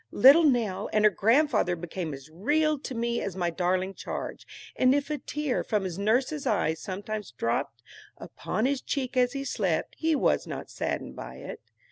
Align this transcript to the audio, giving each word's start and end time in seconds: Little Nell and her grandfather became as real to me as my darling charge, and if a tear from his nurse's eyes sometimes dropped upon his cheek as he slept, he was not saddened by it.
Little 0.11 0.45
Nell 0.45 0.89
and 0.91 1.05
her 1.05 1.11
grandfather 1.11 1.75
became 1.75 2.11
as 2.11 2.27
real 2.31 2.79
to 2.79 2.95
me 2.95 3.21
as 3.21 3.35
my 3.35 3.51
darling 3.51 3.93
charge, 3.93 4.47
and 4.75 4.95
if 4.95 5.11
a 5.11 5.19
tear 5.19 5.63
from 5.63 5.83
his 5.83 5.99
nurse's 5.99 6.47
eyes 6.47 6.81
sometimes 6.81 7.29
dropped 7.29 7.83
upon 8.17 8.65
his 8.65 8.81
cheek 8.81 9.15
as 9.15 9.33
he 9.33 9.43
slept, 9.43 9.93
he 9.99 10.15
was 10.15 10.47
not 10.47 10.71
saddened 10.71 11.15
by 11.15 11.35
it. 11.35 11.61